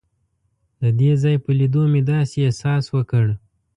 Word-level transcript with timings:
د 0.81 0.83
دې 0.99 1.11
ځای 1.23 1.35
په 1.43 1.51
لیدو 1.59 1.83
مې 1.91 2.01
داسې 2.11 2.37
احساس 2.47 2.85
وکړ. 2.95 3.25